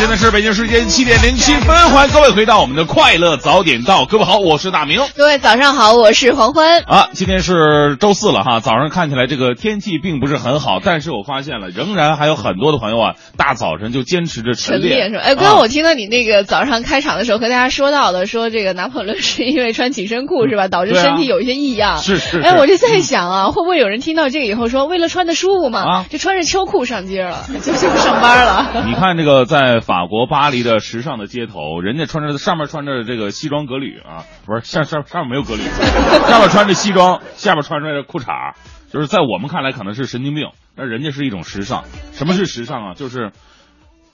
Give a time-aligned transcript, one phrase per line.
[0.00, 4.06] 现在是北京时间七点零七分，欢迎各位回到我们的快乐早点到。
[4.06, 5.02] 各位好，我是大明。
[5.14, 6.80] 各位早上好，我是黄欢。
[6.86, 15.22] 啊，今天是周四了哈，早上看起来这个天气并不是很好，但是我发现了，仍然还有很多的朋友啊，大早晨就坚持着晨练是吧？
[15.22, 21.98] 哎，刚刚我听到你那个早上开场的时候和大家说到的，说这个拿破仑是因为穿紧身裤是吧，导致身体有一些异样。
[21.98, 22.40] 是是。
[22.40, 28.84] 哎，我就在想啊，会不会有人听到这个以后说，为了穿的舒服嘛，啊，就穿着秋裤上街了，就去上班了。
[28.86, 35.62] 你看这个在法国巴黎的时尚的街头，人家穿着上面穿着这个西装革履啊，不是上上上面没有革履，
[36.30, 38.54] 上面穿着西装，下面穿着裤衩，
[38.92, 41.82] 就是在我们看来可能是神经病，但人家是一种时尚。
[42.12, 42.94] 什么是时尚啊？
[42.94, 43.32] 就是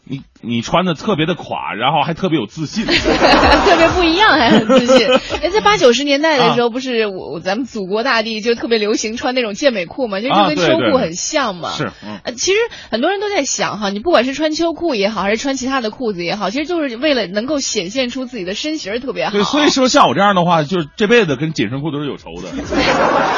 [0.08, 5.08] 你你穿的特别的垮，然后还特别有自信， 特别不一样，还很自信。
[5.42, 11.70] 哎，在八九十年代的时候，不是我咱们祖国大地就特别流行穿那种健美裤嘛，就就跟秋裤很像嘛。
[11.72, 11.90] 是，
[12.24, 12.58] 呃，其实
[12.90, 19.32] 很多人都在想哈，你不管是穿秋裤也好，还是穿其他的裤子也好，其实就是为了能够显现出自己的身形特别好。
[19.32, 22.50] 对，所以说像我这样的话，就是这辈子跟紧身裤都是有仇的，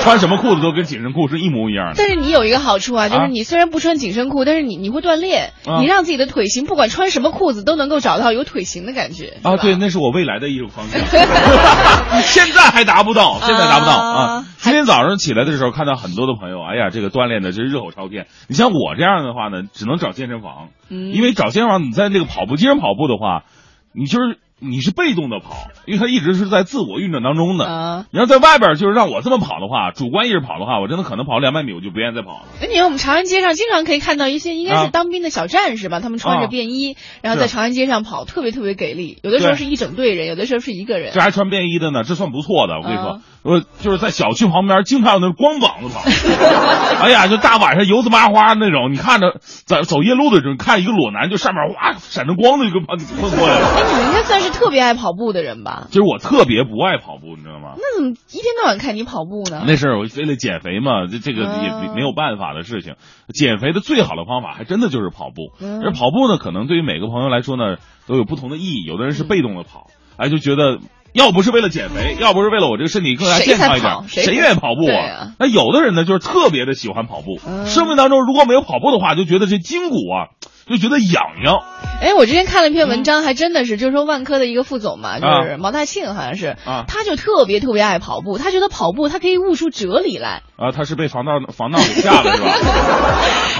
[0.03, 1.95] 穿什么裤子都跟紧身裤是一模一样的。
[1.97, 9.39] 但是你有一个好处啊，就是你虽然不穿紧身裤，但是你你会锻炼，你让自己的腿型不管穿什么裤子都能够找到有腿型的感觉。
[9.43, 11.01] 啊，对，那是我未来的一种方向，
[12.23, 14.45] 现在还达不到，现在达不到啊。
[14.59, 18.27] 今天早上起来的时候，看到很多的朋友，哎呀，这个锻炼的真热火朝天。
[18.49, 20.69] 你像我这样的话呢，只能找健身房，
[21.13, 23.45] 因为找健身房，你在这个跑步机上跑步的话，
[23.93, 24.39] 你就是。
[24.61, 27.65] 你是被动的跑，因为他一直是在自我运转当中的。
[27.65, 32.47] 啊，你要在外边就是让我这么跑的话，主观意识跑的话，我真的可能跑两百米我就不愿意再跑了。
[32.61, 39.19] 那你看我们长安街上经常可以看到一些应该是当兵的小战士吧，他们穿着便衣，然后在长安街上跑，特别特别给力。
[39.23, 41.13] 有的时候是一整队人，有的时候是一个人。
[41.15, 42.79] 这还穿便衣的呢，这算不错的。
[42.79, 46.03] 我跟你说，我就是在小区旁边经常有那光膀子跑。
[47.01, 53.67] 哎呀，就大晚上油子麻花那种，你看着在走夜路的时候，看一个裸男就上面哇闪着光的一个跑喷过来了。
[53.77, 55.29] 哎，你们应该算是特别爱跑步。
[55.29, 57.75] 的人吧，就是我特别不爱跑步，你知道吗？
[57.77, 59.63] 那怎么一天到晚看你跑步呢？
[59.67, 62.95] 那是我为了减肥嘛，这这个也没有办法的事情。
[63.35, 65.53] 减肥的最好的方法，还真的就是跑步。
[65.85, 68.85] 而跑步呢，可能对于每个朋友来说呢，都有不同的意义。
[68.87, 70.79] 有的人是被动的跑，哎，就觉得
[71.13, 75.35] 要不是为了减肥，要不是为了我这个身体更加健康一点，谁愿意跑步啊？
[75.39, 77.39] 那有的人呢，就是特别的喜欢跑步。
[77.67, 80.33] 生命当中如果没有跑步的话，就觉得这筋骨啊。
[80.69, 81.59] 就觉得痒痒。
[82.01, 90.43] 哎，我之前看了一篇文章，还真的是，就是说万科的一个副总嘛，就是毛大庆，好像是，啊，他就特别特别爱跑步，他觉得跑步他可以悟出哲理来。
[90.57, 92.55] 啊，他是被防盗防盗给吓了是吧？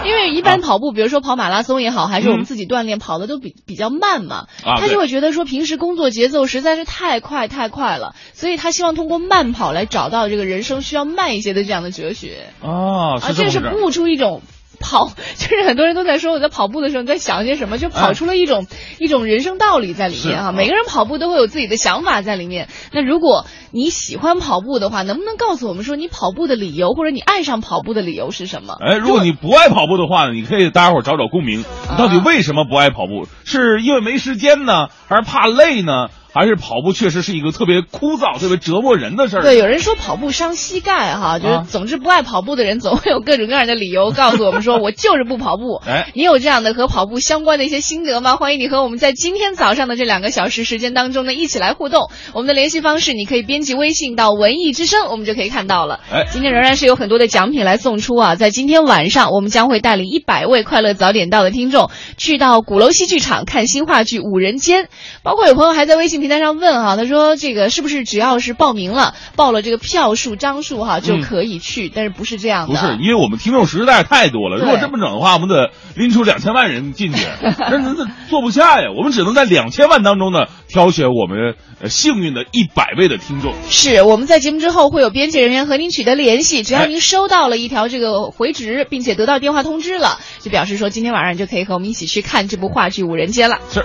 [0.07, 12.51] 因为一般跑步，比如说跑马拉松也好，还是我们自己锻炼，跑的都比比较慢嘛，他就会觉得说平时工作节奏实在是太快太快了，所以他希望通过慢跑来找到这个人生需要慢一些的这样的哲学。
[12.63, 14.43] 啊，啊，这是悟出一种。
[14.81, 18.67] 跑 就是很多人都在说我在跑步的时候在想些什么，就跑出了一种
[18.99, 20.53] 一种人生道理在里面哈。
[20.53, 22.69] 每个人跑步都会有自己的想法在里面。
[22.93, 28.75] 那如果你喜欢跑步的话，能不能告诉我们说你跑步的理由，或者你爱上跑步的理由是什么？
[28.81, 31.61] 哎，如果你不爱跑步的话呢，你可以大家伙找找共鸣。
[31.61, 33.27] 你到底为什么不爱跑步？
[33.45, 36.09] 是因为没时间呢，还是怕累呢？
[36.39, 39.43] 还是跑步确实是一个特别枯燥、特别折磨人的事儿。
[39.43, 45.83] 对，有人说跑步伤膝盖哈，就是总之不爱跑步的人总会有各种各样的理由告诉我们说， 我就是不跑步。
[45.85, 48.37] 哎，你有这样的和跑步相关的一些心得吗？
[48.37, 52.09] 欢迎你和我们在今天早上的这两个小时时间当中呢一起来互动。
[52.35, 55.99] 我们的联系方式你可以编辑微信到文艺之声，我们就可以看到了。
[56.13, 58.37] 哎，今天仍然是有很多的奖品来送出啊！
[58.37, 64.85] 在今天晚上，我们将会带领一百位快乐早点到的听众去到鼓楼戏剧场看新话剧《五人间》，
[65.25, 67.09] 包括有朋友还在微信平台上问哈，他。
[67.09, 71.89] 说这个是不是只要是报名了，报了这个票数张数哈就可以去？
[71.89, 72.79] 但是不是这样的？
[72.79, 74.59] 不是，因为我们听众实在太多了。
[74.59, 78.89] 如果这么整的话，我们得拎出两千万人进去，那那那坐不下呀。
[78.95, 81.55] 我们只能在两千万当中呢挑选我们
[81.89, 83.55] 幸运的一百位的听众。
[83.71, 93.59] 是我们在节目之后会有编辑人员和您取得联系，只要您收到了一条这个回执，并且得到电话通知了，就表示说今天晚上就可以和我们一起去看这部话剧《五人街》了。
[93.73, 93.83] 是。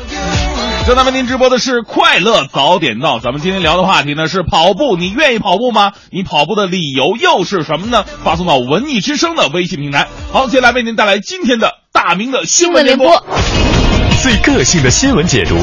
[0.86, 5.94] 正在为您直播的是快乐早点到，咱们今天聊的话题呢是跑步，你愿意跑步吗？
[6.12, 8.04] 你跑步的理由又是什么呢？
[8.26, 10.10] 发送到文艺之声的微信平台。
[10.34, 13.26] 好，接下来为您带来今天的大明的新闻联播，
[14.22, 15.58] 最个性的新闻解读，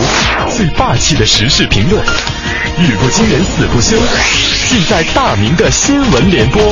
[0.56, 3.98] 最霸气的时事评论，语不惊人死不休，
[4.70, 6.62] 尽在大明的新闻联播。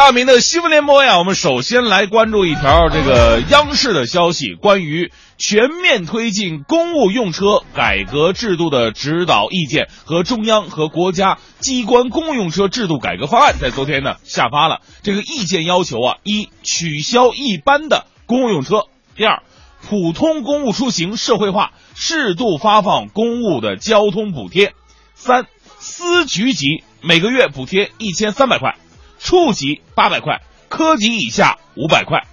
[0.00, 14.80] 大明的新闻联播呀，我们首先来关注一条这个央视的消息，关于全面推进公务用车改革制度的指导意见和中央和国家机关公务用车制度改革方案，在昨天呢下发了。
[15.02, 19.42] 这个意见要求啊，一取消一般的公务用车，第二，
[19.86, 24.72] 普通公务出行社会化，适度发放公务的交通补贴，
[25.12, 25.44] 三，
[25.78, 28.76] 司局级每个月补贴一千三百块。
[29.20, 32.26] 处级八百块，科级以下五百块。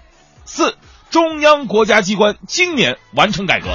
[0.46, 0.78] 四，
[1.10, 3.68] 中央国家机关今年完成改革。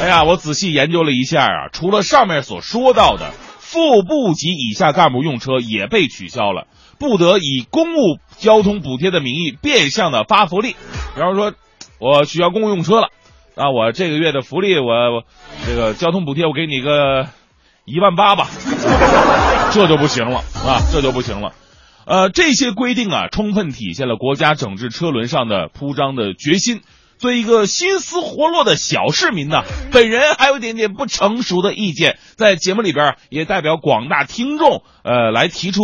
[0.00, 6.68] 哎呀，我仔细研究了一下啊，除了上面所说到的，副部级以下干部用车也被取消了，
[7.00, 10.76] 不得以公务交通补贴的名义变相的发福利。
[11.14, 11.52] 比方说，
[11.98, 13.08] 我取消公务用车了，
[13.56, 15.24] 那我这个月的福利，我
[15.66, 17.26] 这个交通补贴我给你个
[17.84, 18.46] 一万八吧，
[19.74, 21.52] 这就不行了啊，这就不行了。
[22.08, 26.80] 呃，这些规定啊，充分体现了国家整治车轮上的铺张的决心。
[27.18, 29.62] 作为一个心思活络的小市民呢，
[29.92, 35.82] 本人还有一点点不成熟的意见，在节目里边也代表广大听众，呃，来提出，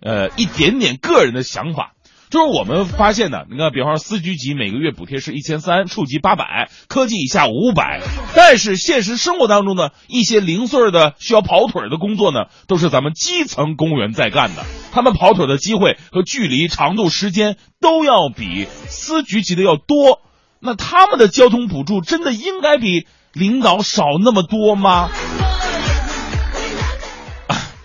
[0.00, 1.93] 呃，一点点个人的想法。
[2.34, 8.00] 就是我们发现呢，你看，比方说司局级每个月补贴是一千三，处级八百，科技以下五百。
[8.34, 20.20] 但是现实生活当中呢，一些零碎的需要跑腿的工作呢，都是咱们基层公务员在干的，他们跑腿的机会和距离、长度、时间都要比司局级的要多。
[20.58, 25.08] 那他们的交通补助真的应该比领导少那么多吗？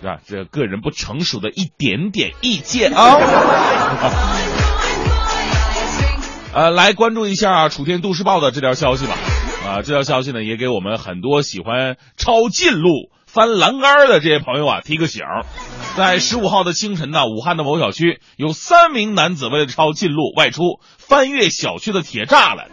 [0.00, 0.18] 是吧？
[0.26, 3.18] 这个人不成熟的一点点意见啊。
[6.52, 9.14] 呃，来关注一下《楚天都市报》的这条消息吧。
[9.66, 15.22] 啊，这条消息呢，也给我们很多喜欢抄近路、翻栏杆的这些朋友啊提个醒。
[15.96, 22.68] 在十五号的清晨呢，武汉的某小区有三名男子为了抄近路外出，翻越小区的铁栅栏。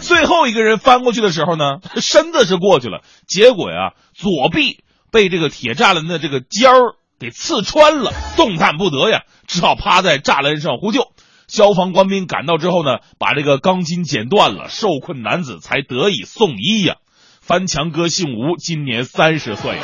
[0.00, 4.82] 最后一个人翻过去的时候呢， 身子是过去了，结果呀，左臂。
[5.12, 11.08] 被这个铁栅栏的这个尖儿给刺穿了，动弹不得呀，只好趴在栅栏上呼救。
[11.48, 16.94] 消防官兵赶到之后呢，把这个钢筋剪断了，受困男子才得以送医呀。
[17.40, 19.82] 翻墙哥姓吴，今年三十岁呀。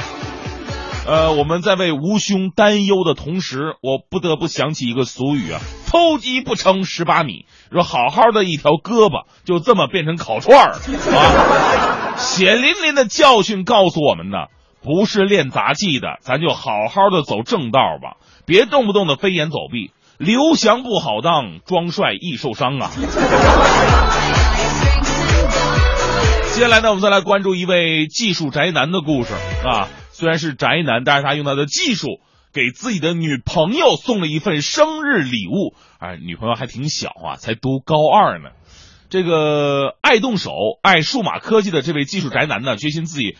[1.08, 7.46] 呃，我们在为吴兄担忧的同时，我不得不想起一个俗语啊：偷鸡不成蚀把米。
[7.72, 12.14] 说好好的一条胳膊，就这么变成烤串儿啊！
[12.18, 14.46] 血淋淋的教训告诉我们呢。
[14.86, 19.90] 不是练杂技的，咱就好好的走正道吧，别动不动的飞檐走壁。
[20.16, 22.92] 刘翔不好当，装帅易受伤啊。
[26.54, 29.34] 接下来呢，我们再来关注一位技术宅男的故事
[29.64, 29.88] 啊。
[30.12, 32.20] 虽然是宅男，但是他用他的技术
[32.52, 35.74] 给自己的女朋友送了一份生日礼物。
[35.98, 38.50] 哎，女朋友还挺小啊，才读高二呢。
[39.10, 43.36] 这个爱动手、爱数码科技的这位技术宅男呢，决心自己。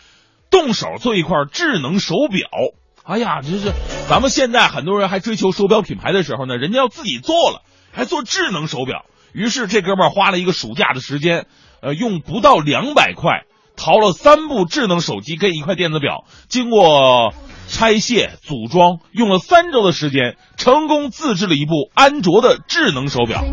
[0.57, 2.49] 动手做一块智能手表，
[3.03, 3.73] 哎呀，这是
[4.09, 7.61] 咱们现在很多人还追求手表品牌的时候呢，人家要自己做了，
[7.91, 9.05] 还做智能手表。
[9.33, 11.45] 于是这哥们儿花了一个暑假的时间，
[11.79, 13.43] 呃，用不到两百块
[13.75, 17.35] 淘了三部智能手机跟一块电子表，经过
[17.67, 23.43] 拆卸组装，用了三周的时间，成功自制了一部安卓的智能手表。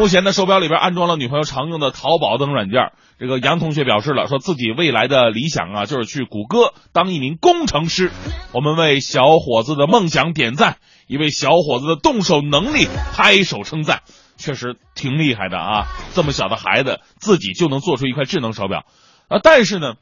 [0.00, 2.90] 目前的，手表里边安装了女朋友常用的淘宝等软件。
[3.18, 8.10] 这个杨同学表示了，说自己未来的理想啊，就是去谷歌当一名工程师。
[8.54, 14.00] 我们为小伙子的梦想点赞，一位小伙子的动手能力拍手称赞，
[14.38, 15.86] 确实挺厉害的啊！
[16.14, 18.86] 这么小的孩子自己就能做出一块智能手表
[19.28, 19.38] 啊！
[19.42, 19.96] 但是呢，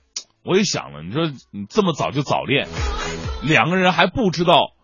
[0.45, 2.69] 我也想了，你说你这么早就早恋，
[3.43, 4.75] 两个人还不知道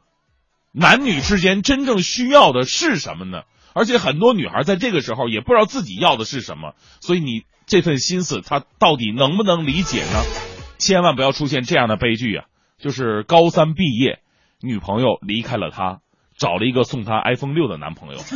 [0.72, 3.42] 男女之间真正需要的是什么呢？
[3.74, 7.42] 而且很多女孩在这个时候也不知道自己要的是什么，所以你。
[7.66, 10.22] 这份心思，他到底能不能理解呢？
[10.76, 12.44] 千万不要出现这样的悲剧啊！
[12.78, 14.18] 就是高三毕业，
[14.60, 16.00] 女朋友离开了他，
[16.36, 18.18] 找了一个送他 iPhone 六的男朋友。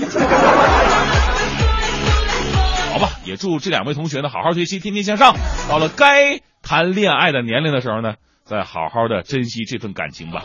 [2.94, 5.36] 好吧，也祝这两位同学呢好好学习，天天向上。
[5.68, 8.14] 到了该谈恋爱的年龄的时候呢，
[8.44, 10.42] 再好好的珍惜这份感情吧。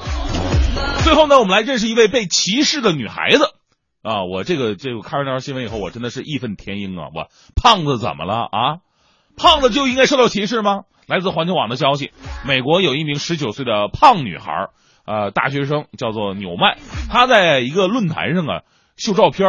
[1.06, 3.46] 最后呢，我们来认识一位被歧视的女孩子。
[4.04, 7.08] 啊，我这个这个看完这条新闻以后，我真的是义愤填膺啊！
[7.16, 8.78] 我胖子怎么了啊？
[9.38, 10.82] 胖子就应该受到歧视吗？
[11.08, 12.12] 来自环球网的消息，
[12.46, 14.68] 美国有一名十九岁的胖女孩，
[15.06, 16.78] 呃，大学生叫做纽曼，
[17.10, 18.62] 她在一个论坛上啊
[18.98, 19.48] 秀照片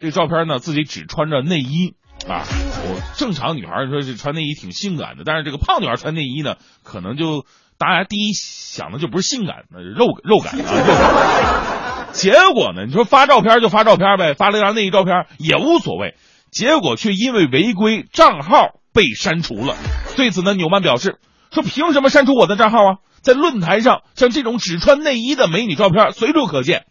[0.00, 1.94] 这照片呢自己只穿着内衣
[2.28, 2.46] 啊。
[2.46, 7.44] 我正常女孩说是穿内衣挺性感的，但是这个胖女孩穿内衣呢，可能就
[7.78, 10.58] 大家第一想的就不是性感，那肉肉感啊。
[10.58, 11.77] 肉感。
[12.12, 16.14] 结果呢，你说发照片就发照片呗，发了一张内衣照片也无所谓，
[16.50, 19.76] 结果却因为违规账号被删除了。
[20.16, 21.18] 对此呢，纽曼表示
[21.52, 22.96] 说：“凭什么删除我的账号啊？
[23.20, 26.86] 在论坛上，像这种只穿内衣的美女照片随处可见。”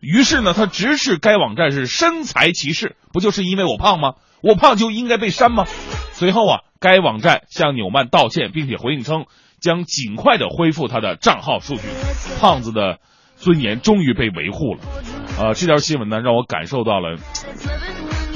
[0.00, 4.14] 于是呢，他直视该网站是身材歧视，不就是因为我胖吗？
[4.42, 5.64] 我胖就应该被删吗？
[6.12, 9.24] 随后啊，该网站向纽曼道歉，并且回应称
[9.60, 11.82] 将尽快的恢复他的账号数据。
[12.40, 12.98] 胖子的
[13.36, 14.80] 尊严终于被维护了。
[15.38, 17.16] 呃，这条新闻呢，让我感受到了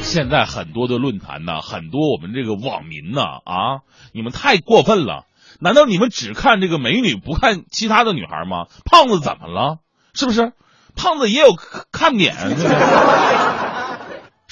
[0.03, 3.81] 现在很多的论坛呢，很多我们这个网民呢，啊，
[4.13, 5.25] 你们太过分了！
[5.61, 8.67] 难道你们只看这个美女，不看其他的女孩吗？
[8.85, 9.79] 胖子怎么了？
[10.15, 10.53] 是不是？
[10.97, 11.49] 胖子也有
[11.93, 12.35] 看点。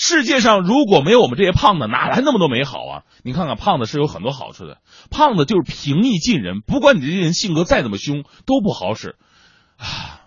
[0.01, 3.03] 世界上如果没有我们这些胖子，哪来那么多美好啊？
[3.25, 4.79] 你看看胖子是有很多好处的，
[5.11, 9.17] 胖子就是平易近人，不管你这些人性格再怎么凶，都不好使。
[9.77, 10.18] 啊，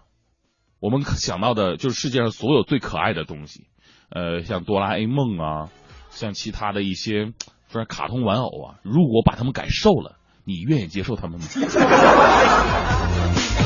[0.81, 3.67] 我们想到的就是世界上所有最可爱的东西，
[4.09, 5.69] 呃，像哆啦 A 梦啊，
[6.09, 7.31] 像其他的一些
[7.71, 11.45] 说卡通玩偶啊，如果把他们改瘦了，你愿意接受他们吗？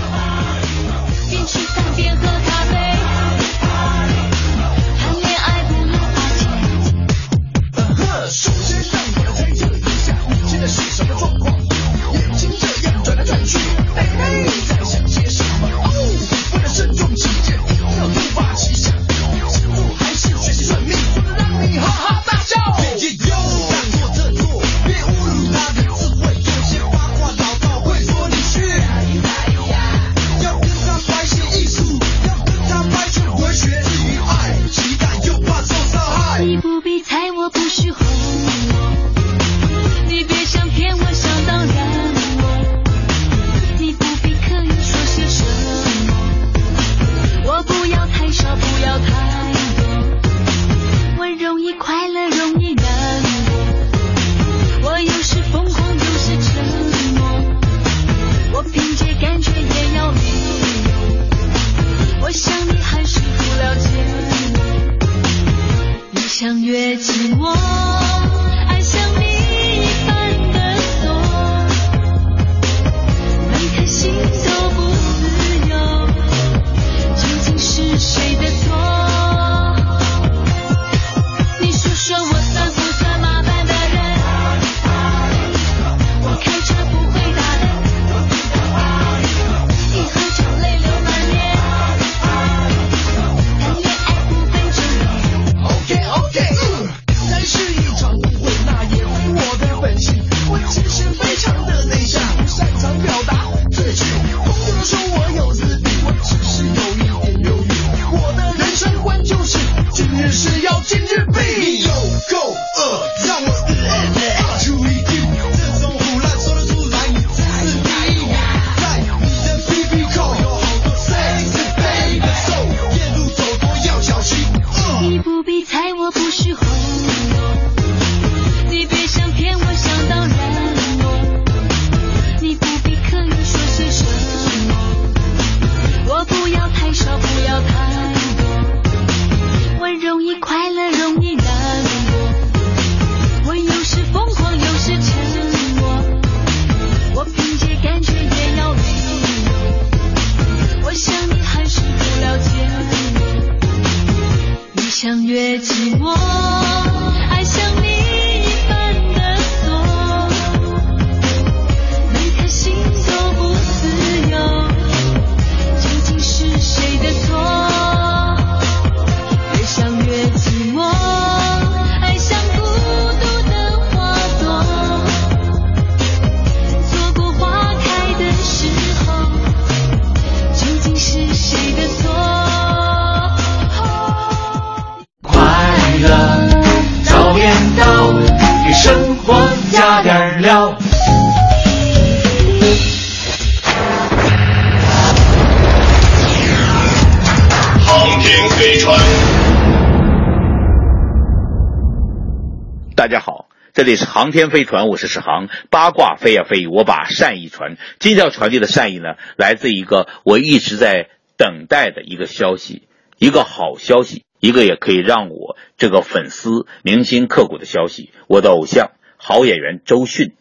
[203.85, 205.47] 这里是航天飞船，我是史航。
[205.69, 207.77] 八卦飞呀飞，我把善意传。
[207.99, 212.87] 今天要传递的善意呢，来自一个我一直在等待的一个消息，
[213.19, 218.09] 一个好消息，一个也可以让我这个粉丝铭心刻骨的消息。
[218.27, 220.33] 我的偶像，好演员周迅，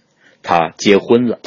[0.42, 1.38] 他结婚了，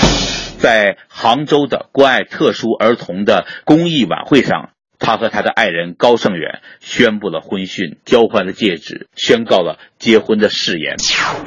[0.59, 10.95] 在杭州的关爱特殊儿童的公益晚会上，他和他的爱人高胜远宣布了婚讯，交换了戒指，宣告了结婚的誓言。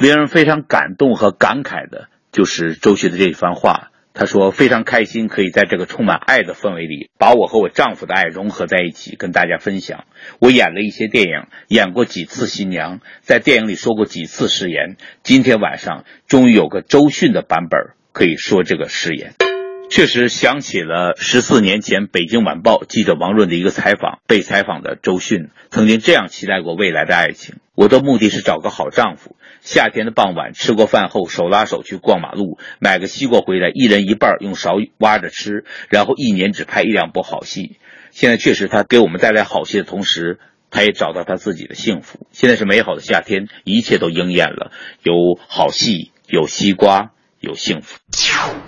[0.01, 3.89] 令人非常感动和感慨的就是周迅的这一番话。
[4.13, 10.05] 他说：“非常开心可以在这个充满爱的氛围里，把我和我丈夫的爱融合在一起，跟大家分享。
[10.41, 14.97] 我演了一些电影，演过几次新娘，在电影里说过几次誓言。
[15.23, 19.35] 今天晚上终于有个周迅的版本可以说这个誓言。”
[19.91, 37.77] 确实想起了十四年前《北京晚报》记者王润的一个采访，被采访的周迅曾经这样期待过未来的爱情：“我的目的是找个好丈夫，夏天的傍晚吃过饭后手拉手去逛马路，买个西瓜回来，一人一半用勺挖着吃，然后一年只拍一两部好戏。
[38.13, 40.39] 现在确实他给我们带来好戏的同时，
[40.71, 42.29] 他也找到他自己的幸福。
[42.31, 44.71] 现在是美好的夏天，一切都应验了，
[45.03, 45.15] 有
[45.49, 47.99] 好戏，有西瓜。”有幸福。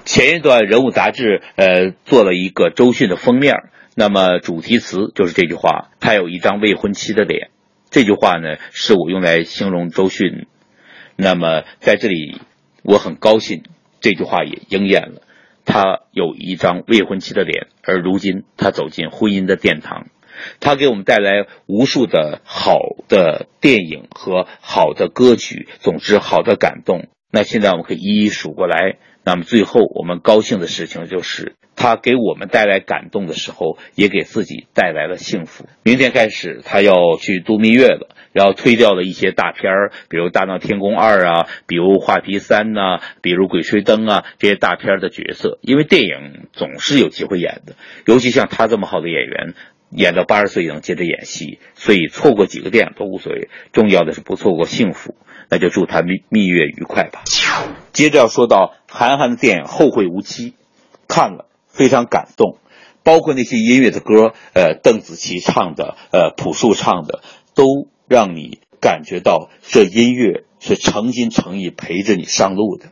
[0.04, 3.54] 前一段人物杂志呃做了一个周迅的封面，
[3.94, 7.50] 那么主题词就是这句话：他有一张未婚妻的脸。
[7.90, 10.46] 这句话呢是我用来形容周迅。
[11.16, 12.40] 那么在这里，
[12.82, 13.62] 我很高兴，
[14.00, 15.22] 这句话也应验了。
[15.64, 20.06] 他有一张未婚妻的脸，而如今他走进婚姻的殿堂。
[20.58, 27.08] 他给我们带来无数的好的电影和好的歌曲，总之好的感动。
[27.32, 28.98] 那现在我们可以一一数过来。
[29.24, 35.66] 那么最后我们高兴的事情就是，他给我们带来感动的时候，也给自己带来了幸福。
[35.84, 45.58] 明天开始他要去度蜜月了，然后推掉了一些大片儿，比如《大闹天宫二》啊，比如《画皮三》呐，比如《鬼吹灯》啊这些大片的角色。
[45.62, 49.54] 因为电影总是有机会演的，尤其像他这么好的演员。
[49.94, 55.14] 演到八十岁也能接着演戏，所以错过几个电影都无所谓，重要的是不错过幸福。
[55.52, 57.24] 那就祝他蜜蜜月愉快吧。
[57.92, 60.50] 接着要说到韩寒的电影《后会无期》，
[61.06, 62.56] 看了非常感动，
[63.02, 67.20] 包括那些音乐的歌，呃，邓紫棋唱的，呃，朴树唱的，
[67.54, 72.86] 都让你感觉到这音乐是诚心诚意陪着你上路的。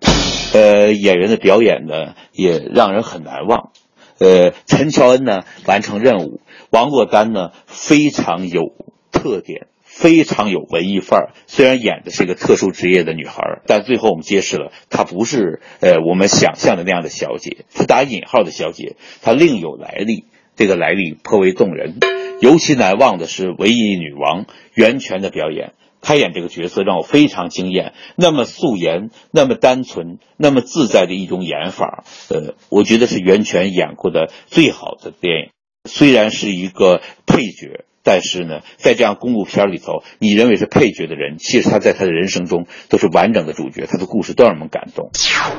[0.53, 3.71] 呃，演员的表演呢，也让人很难忘。
[4.19, 8.75] 呃，陈乔恩呢完成任务，王珞丹呢非常有
[9.11, 9.69] 特点，
[10.01, 11.31] 非常有文艺范儿。
[11.47, 20.25] 虽然演的是一个特殊职业的女孩，但最后我们揭示了她不是呃我们想象的那样的小姐，是打引号的小姐，她另有来历，
[20.57, 21.99] 这个来历颇为动人。
[22.41, 25.75] 尤其难忘的是唯一女王袁泉的表演。
[26.01, 35.51] 她演这个角色让我非常惊艳，那么素颜，那么单纯，那么自在的一种演法，呃，我觉得是袁泉演过的最好的电影。
[35.87, 45.11] 虽然是一个配角，但是呢，在这样公路片里头，你认为是配角的人，其实他在他的人生中都是完整的主角，他的故事都让我们感动。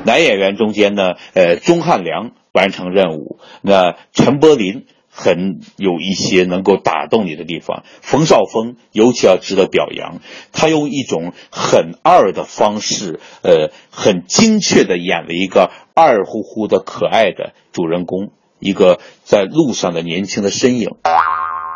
[0.04, 4.84] 男演员中间呢，呃，钟汉良完成任务，那陈柏霖。
[5.14, 10.20] 很有一些能够打动你的地方，冯绍峰尤其要值得表扬。
[10.52, 20.96] 他用一种很二的方式，呃，很精确的演了一个二乎乎的可爱的主人公，一个在路上的年轻的身影。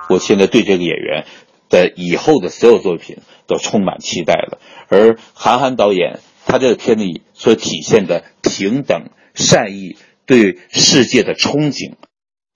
[0.08, 1.24] 我现在对这个演员
[1.68, 4.58] 的以后的所有作品都充满期待了。
[4.88, 11.94] 而韩寒导演他这个片里所体现的平等、善意、对世界的憧憬。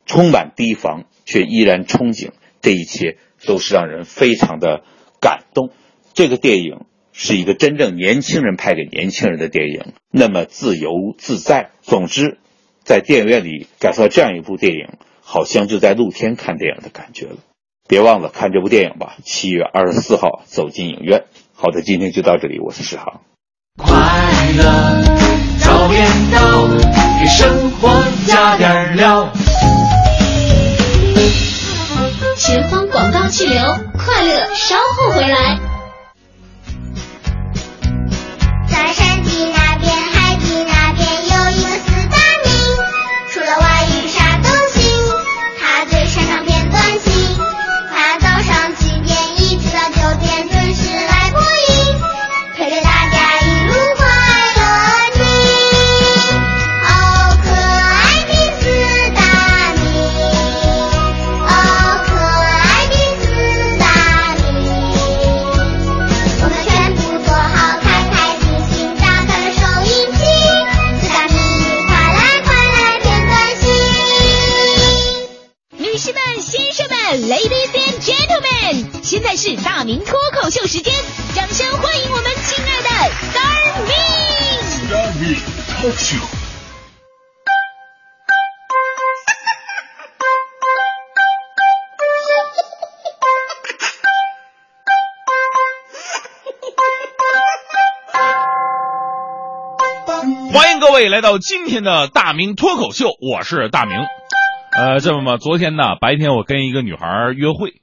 [0.06, 4.82] 充满提防，却依然憧憬，这一切都是让人非常的
[5.20, 5.70] 感动。
[6.14, 11.70] 这个电影是一个真正年轻人拍给年轻人的电影，那么自由自在。
[11.82, 12.38] 总之，
[12.82, 14.88] 在电影院里感受到这样一部电影，
[15.32, 17.36] 好像就在露天看电影的感觉了。
[17.86, 21.26] 别忘了看这部电影吧，七月二十四号走进影院。
[21.54, 23.20] 好的，今天就到这里，我是史航。
[23.76, 23.92] 快
[24.56, 24.64] 乐
[25.60, 26.66] 早点到，
[27.20, 27.88] 给生活
[28.26, 29.32] 加点料。
[32.36, 33.62] 前方广告气流，
[33.96, 35.60] 快乐稍后回来。
[79.42, 80.92] 是大明脱口秀时间
[81.34, 82.88] 掌声欢迎我们亲爱的
[83.24, 83.94] star me
[84.68, 85.32] star me
[100.52, 103.96] 欢迎各位来到今天的大明脱口秀我是大明。
[104.76, 107.79] 呃这么嘛昨天呢白天我跟一个女孩约会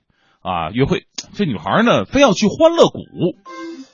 [0.47, 3.01] 啊，约会，这女孩呢非要去欢乐谷，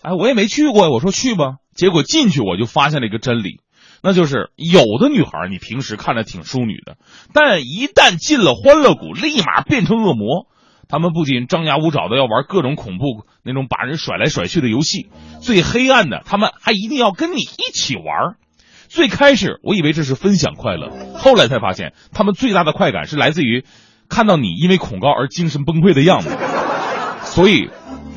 [0.04, 3.60] 哎，我也没去过，我说去吧，结果进去我就发现了一个真理，
[4.04, 6.98] 那就是有的女孩你平时看着挺淑女的，
[7.34, 10.46] 但一旦进了欢乐谷，立马变成恶魔。
[10.88, 15.08] 他们不仅张牙舞爪的要玩各种恐怖那种把人甩来甩去的游戏，
[15.42, 18.36] 最黑暗的，他们还一定要跟你一起玩。
[18.90, 23.66] 最开始我以为这是分享快乐，后来才发现，他们最大的快感是来自于
[24.14, 26.30] 看到你因为恐高而精神崩溃的样子。
[27.24, 27.70] 所以，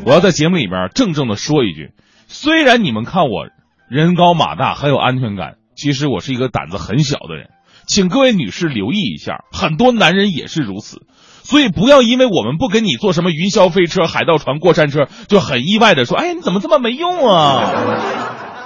[0.05, 1.93] 我要在节目里边郑重的说一句：
[2.29, 3.47] 虽然你们看我
[3.89, 7.49] 人高马大很有安全感，其实我是一个胆子很小的人。
[7.87, 11.07] 请各位女士留意一下，很多男人也是如此。
[11.45, 17.73] 所以不要因为我们不跟你坐什么云霄飞车、海盗船、过山车，就很意外的说：“哎，你怎么这么没用啊？”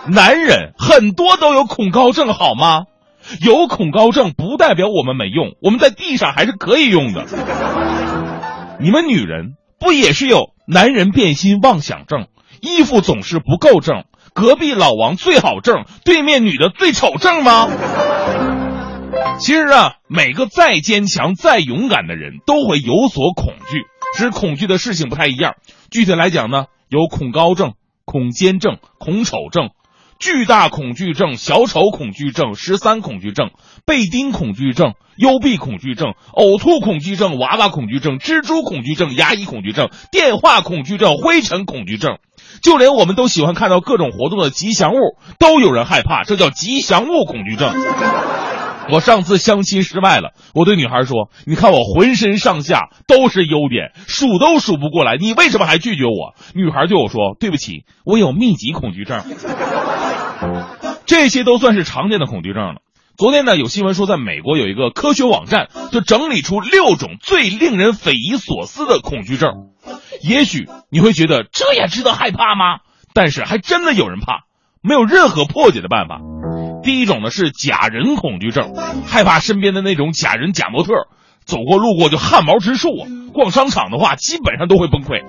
[0.08, 2.84] 男人很多都有恐高症，好吗？
[3.40, 7.26] 有恐高症不代表我们没用，我们在地上还是可以用的。
[8.80, 12.26] 你们女人不也是有男人变心妄想症、
[12.60, 17.68] 衣服总是不够正、隔壁老王最好正、对面女的最丑症吗？
[19.38, 23.82] 其实啊，每个再坚强、再勇敢的人都会有所恐惧，
[24.16, 25.54] 只是恐惧的事情不太一样。
[25.90, 27.72] 具体来讲呢，有恐高症、
[28.04, 29.70] 恐奸症、恐丑症、
[30.20, 33.50] 巨大恐惧症、小丑恐惧症、十三恐惧症、
[33.86, 42.18] 被叮恐惧症、幽闭恐惧症、呕吐恐惧症、娃娃恐惧症、蜘蛛恐惧症、牙医恐惧症、电话恐惧症、灰尘恐惧症，
[42.62, 47.72] 就连我们都喜欢看到各种活动的吉祥物，都有人害怕，这叫吉祥物恐惧症。
[48.92, 59.22] 我上次相亲失败了，我对女孩说：“你看我浑身上下都是优点，数都数不过来，你为什么还拒绝我？”女孩对我说：“对不起，我有密集恐惧症。”
[61.06, 62.82] 这些都算是常见的恐惧症了。
[63.16, 69.50] 昨天呢，有新闻说，在美国有一个科学网站就整理出六种最令人匪夷所思的恐惧症。
[70.22, 72.80] 也许你会觉得这也值得害怕吗？
[73.12, 74.44] 但是还真的有人怕，
[74.82, 76.20] 没有任何破解的办法。
[76.82, 78.74] 第一种呢是假人恐惧症，
[79.06, 80.92] 害怕身边的那种假人假模特，
[81.44, 83.08] 走过路过就汗毛直竖啊。
[83.34, 85.22] 逛商场的话，基本上都会崩溃。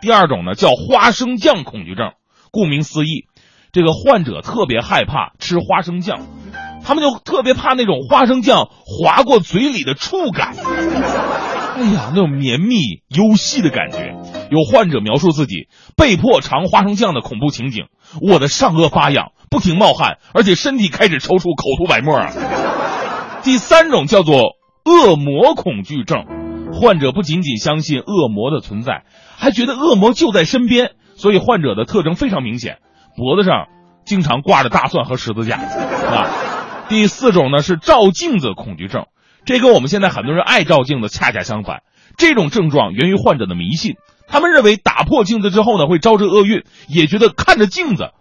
[0.00, 2.12] 第二种呢叫花生酱恐惧症，
[2.50, 3.26] 顾名思义，
[3.72, 6.20] 这个患者特别害怕吃花生酱，
[6.84, 10.54] 他们就特别怕那种花生酱划过嘴里的触感。
[11.76, 12.76] 哎呀，那种绵密
[13.08, 14.16] 幽细的感觉。
[14.50, 17.86] 有患者描述自己被迫尝花生酱的恐怖情景，
[18.20, 19.32] 我的上颚发痒。
[19.50, 22.30] 不停冒汗，而且身体开始抽搐，口吐白沫啊！
[23.42, 26.26] 第三种叫做恶魔恐惧症，
[26.74, 29.04] 患者不仅仅相信恶魔的存在，
[29.38, 32.76] 还觉得恶魔就在身边，所以患者的特征非常明显，
[33.18, 33.66] 脖子上
[34.06, 36.86] 经常挂着大蒜和十字架啊。
[36.88, 39.06] 第四种呢是照镜子恐惧症，
[39.44, 41.82] 这跟我们现在很多人爱照镜子恰恰相反，
[42.16, 43.96] 这种症状源于患者的迷信，
[44.28, 48.12] 他们认为打破镜子之后呢会招致厄运，也觉得看着镜子。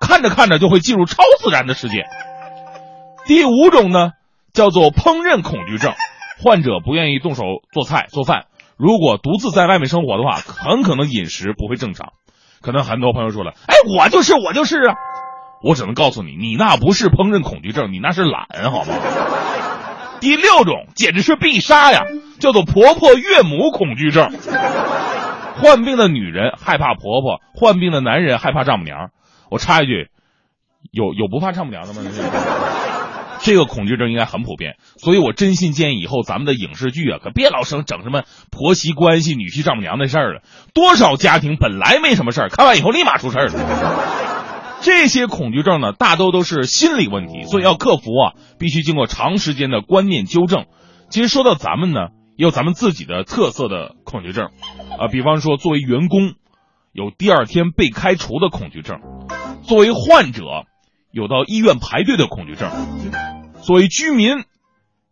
[0.00, 2.04] 看着看着就会进入超自然的世界。
[3.24, 4.10] 第五种呢，
[4.52, 5.94] 叫做烹饪恐惧症，
[6.42, 8.44] 患者不愿意动手做菜做饭，
[8.76, 12.12] 如果独自在外面生活的话，很可能饮食不会正常。
[12.64, 14.94] 可能很多朋友说了，哎，我就是我就是啊，
[15.62, 18.94] 我只能告诉你，你那不是烹饪恐惧症，你那是懒，好吗？
[20.20, 22.04] 第六种简直是必杀呀，
[22.40, 24.32] 叫做婆婆岳母恐惧症，
[25.60, 29.10] 患病的女人害怕婆婆，患病的男人害怕丈母娘。
[29.50, 30.08] 我插一句，
[30.90, 32.00] 有有不怕丈母娘的吗？
[33.44, 40.40] 这个恐惧症应该很普遍，所以我真心建议以后咱们的影视剧啊，可别老生整什么婆媳关系、女婿丈母娘的事儿了。
[40.72, 44.80] 多少家庭本来没什么事儿，看完以后立马出事儿了。
[44.80, 50.64] 这些恐惧症呢，大多都是心理问题，所以要克服啊，必须经过长时间的观念纠正。
[51.10, 54.46] 其实说到咱们呢，也有咱们自己的特色的恐惧症
[54.98, 56.32] 啊，比方说作为员工，
[56.92, 59.00] 有第二天被开除的恐惧症。
[59.64, 60.64] 作为患者，
[61.14, 62.70] 有到医院排队的恐惧症；
[63.62, 64.44] 作为居民，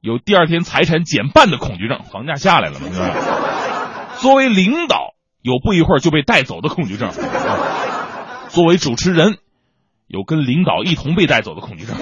[0.01, 2.88] 有第二天财产减半的恐惧症，房价下来了嘛？
[4.19, 7.11] 作为领导，有不一会儿就被带走的恐惧症；
[8.49, 9.37] 作为主持人，
[10.09, 11.95] 有跟领导一同被带走的恐惧症。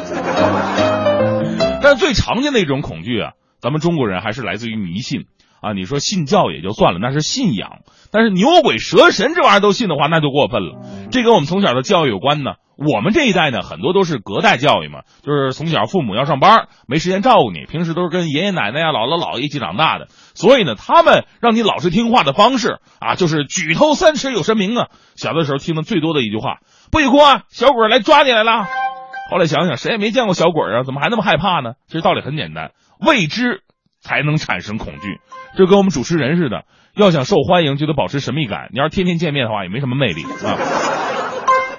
[1.83, 5.27] 但最常见的一种恐惧啊，咱们中国人还是来自于迷信
[5.61, 5.73] 啊。
[5.73, 7.81] 你说信教也就算了，那是信仰。
[8.13, 10.79] 但是牛鬼蛇神这玩意儿都信的话，那就过分了。
[11.11, 12.53] 这跟我们从小的教育有关呢。
[12.83, 20.07] 我们这一代呢，很多都是隔代教育嘛，就是从小父母要上班，没时间照顾你，平时都是跟爷爷奶奶呀、姥姥姥爷一起长大的。
[20.35, 24.87] 所以呢，他们让你老实听话的方式啊，就是举头三尺有神明啊。
[25.15, 28.65] 小的时候听的最多的一句话：“不许哭啊，小鬼来抓你来了。”
[29.31, 31.75] 后来想想，谁也没见过小鬼啊，怎么还那么害怕呢？
[31.87, 33.61] 其实道理很简单，未知
[34.01, 35.21] 才能产生恐惧。
[35.57, 38.69] 这跟我们主持人似的，要想受欢迎就得保持神秘感。
[38.73, 40.59] 你要是天天见面的话，也没什么魅力啊。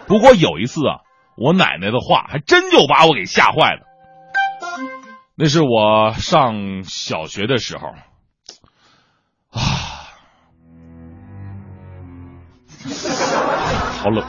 [0.07, 1.01] 不过有一次啊，
[1.37, 3.81] 我奶奶的话还真就把我给吓坏了。
[5.35, 7.87] 那是我上小学的时候
[9.49, 9.61] 啊，
[14.03, 14.25] 好冷。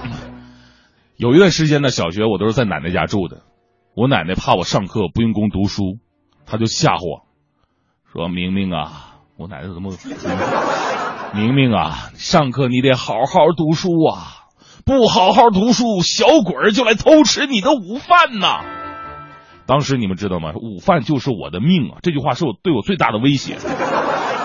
[1.17, 3.43] 有一段时间呢，小学我都是在奶奶家住的。
[3.95, 5.99] 我奶奶怕我上课不用功读书，
[6.47, 7.27] 她就吓唬我，
[8.13, 9.91] 说明明啊，我奶奶怎么，
[11.35, 14.53] 明明啊，上课你得好好读书啊，
[14.85, 18.61] 不好好读书，小鬼儿就来偷吃你的午饭呐。
[19.65, 20.53] 当时你们知道吗？
[20.57, 22.01] 午饭就是我的命啊！
[22.03, 23.57] 这句话是我对我最大的威胁。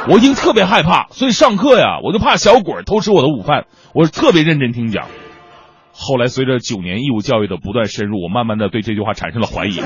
[0.08, 3.66] 我已经特别害怕，所以上课呀，我就怕小鬼偷吃我的午饭。
[3.94, 5.08] 我是特别认真听讲。
[5.92, 9.82] 后来随着九年义务教育的不断深入，我慢慢的对这句话产生了怀疑。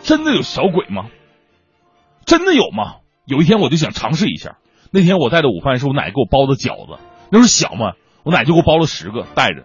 [0.00, 1.04] 真的有小鬼吗？
[2.26, 2.96] 真的有吗？
[3.24, 4.56] 有一天我就想尝试一下。
[4.90, 7.92] 那天我带的午饭是我奶给我包的饺子，那时候小嘛，
[8.24, 9.64] 我奶就给我包了十个，带着，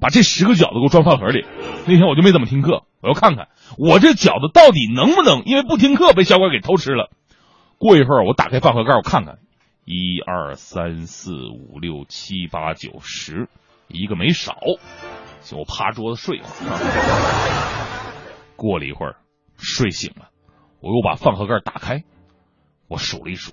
[0.00, 1.46] 把这十个饺子给我装饭盒里。
[1.86, 3.48] 那天我就没怎么听课，我要看看
[3.78, 7.10] 我这饺子到底能不能因为不听课被小鬼给偷吃了。
[7.78, 9.38] 过一会儿我打开饭盒盖，我看看，
[9.84, 13.48] 一二三四五六七八九十。
[13.92, 14.56] 一个没少，
[15.40, 16.46] 行，我趴桌子睡会。
[18.54, 19.16] 过了一会儿，
[19.56, 20.28] 睡醒了，
[20.80, 22.04] 我又把饭盒盖打开，
[22.88, 23.52] 我数了一数，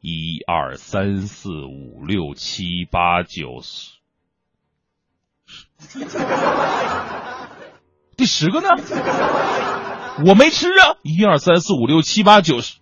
[0.00, 3.92] 一二三四五六七八九十，
[8.16, 8.68] 第十个呢？
[10.26, 10.96] 我没吃啊！
[11.02, 12.76] 一二三四五六七八九十，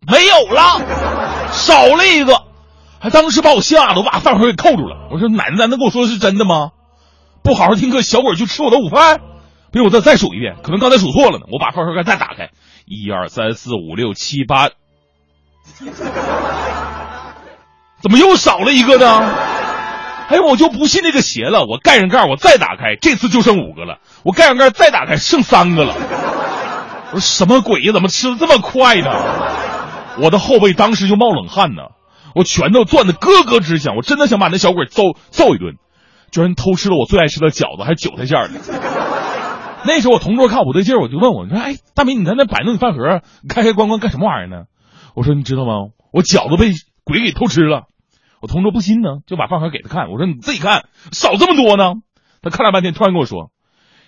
[0.00, 2.42] 没有了，少了一个。
[2.98, 5.08] 还当时把我吓得，我把饭盒给扣住了。
[5.12, 6.72] 我说：“奶奶，难道跟我说的是真的吗？
[7.42, 9.20] 不好好听课，小鬼就吃我的午饭？
[9.74, 12.50] 不如我再再数一遍，可能刚才数错了呢。”我把饭盒盖再打开，
[12.86, 14.68] 一二三四五六七八，
[18.00, 19.20] 怎么又少了一个呢？
[20.28, 21.64] 哎，我就不信这个邪了。
[21.64, 23.98] 我盖上盖，我再打开，这次就剩五个了。
[24.22, 25.96] 我盖上盖再打开，剩三个了。
[27.12, 27.92] 我说什么鬼呀？
[27.92, 29.10] 怎么吃的这么快呢？
[30.20, 31.82] 我的后背当时就冒冷汗呢。
[32.36, 35.74] 我拳头攥得咯咯直响，我真的想把那小鬼揍揍一顿，
[36.30, 39.13] 居然偷吃了我最爱吃的饺子，还韭菜馅的。
[39.86, 44.64] 那时候我同桌看我不对劲儿，我就问我，你说，哎，大明，你在那摆弄你饭盒，开开关关干什么玩意儿呢？
[45.14, 45.90] 我说，你知道吗？
[46.12, 46.72] 我饺子被
[47.04, 47.84] 鬼给偷吃了。
[48.40, 50.10] 我同桌不信呢，就把饭盒给他看。
[50.10, 51.94] 我说，你自己看，少这么多呢。
[52.42, 53.50] 他看了半天，突然跟我说，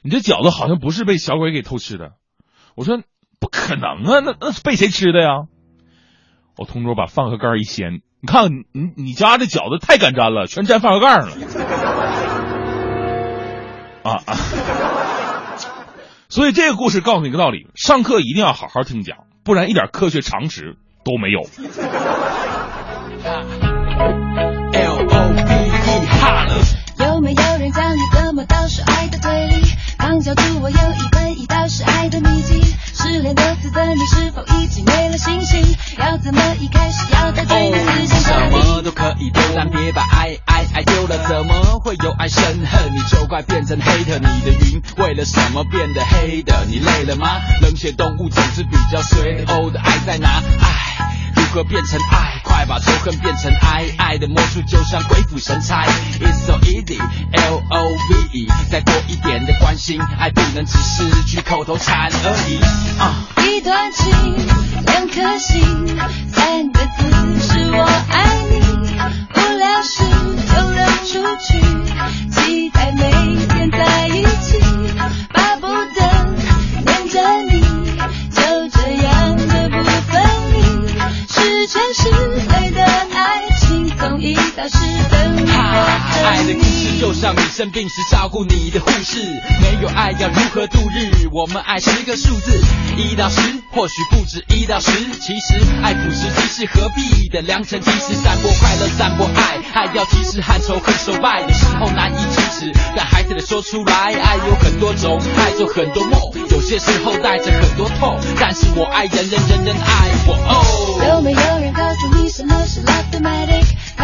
[0.02, 2.12] 你这饺子好像不是被小鬼给偷吃的。
[2.74, 2.98] 我说，
[3.38, 5.46] 不可能啊，那那是被谁吃的呀？
[6.56, 8.00] 我同桌把饭盒盖一掀。
[8.20, 11.36] 你看，你你家这饺子太敢粘了，全粘饭盒盖上了。
[14.02, 14.36] 啊 啊！
[16.37, 21.40] 所以这个故事告诉你一个道理：上课一定要好好听讲，不然一点科学常识都没有。
[23.25, 23.56] 有
[33.16, 35.64] 失恋的自尊，你是否已经没了信心？
[35.96, 38.20] 要怎么一开始要带对你自信？
[38.20, 41.16] 什么都可以丢，但别把爱爱爱丢了。
[41.26, 42.92] 怎么会有爱生恨？
[42.92, 44.18] 你就快变成黑的。
[44.18, 46.66] 你的云为了什么变得黑的？
[46.66, 47.40] 你累了吗？
[47.62, 49.55] 冷血动物总是比较随的。
[49.55, 50.29] 哦的爱在哪？
[50.61, 52.42] 爱如何变成爱？
[52.57, 53.85] 快把仇恨变成爱。
[53.99, 55.85] 爱的魔术就像鬼斧神差。
[56.19, 56.99] It's so easy,
[57.33, 58.49] L O V E。
[58.71, 62.59] 再多一点的关心，爱不能只是句口头禅而已。
[63.47, 64.11] 一段情，
[64.87, 65.99] 两颗心，
[66.33, 67.05] 三个字
[67.47, 68.57] 是我爱你。
[69.35, 70.03] 无聊时
[70.49, 71.12] 就扔出
[71.45, 71.61] 去，
[72.31, 72.71] 期
[84.68, 89.20] 爱的故事就像你生病时照顾你的护士，
[89.62, 91.29] 没有爱要如何度日？
[91.31, 92.59] 我们爱十个数字，
[92.96, 94.90] 一到十，或许不止一到十。
[95.20, 99.59] 其实爱朴实即是何必的良辰吉时，散播快乐，散播爱。
[99.72, 104.14] 爱要及时汗仇恨手败的时候难以启齿，但还是得说出来。
[104.14, 110.35] 爱有很多种，爱做很多梦，有些时候带着很多痛，但是我爱人人，人人爱我。
[110.35, 113.20] 哦，有没有人告诉你什么是 love the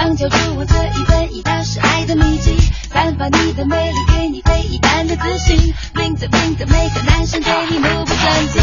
[0.02, 2.56] 想教出我这一本一道是爱的秘籍，
[2.92, 5.56] 散发你的魅力，给你飞一般的自信
[5.94, 8.60] 领着领着，每个男生对你目不转睛。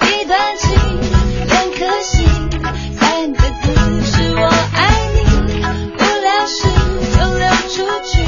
[0.00, 0.70] 一段情，
[1.48, 2.24] 两颗心，
[3.00, 5.18] 三个字是我爱你。
[5.98, 6.62] 无聊时
[7.16, 7.74] 就溜出
[8.06, 8.22] 去，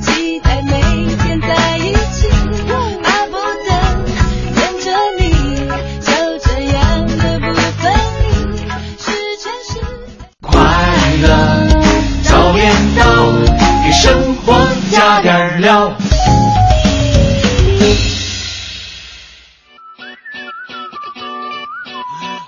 [0.00, 0.40] 期